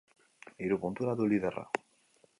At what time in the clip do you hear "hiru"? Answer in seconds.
0.63-0.79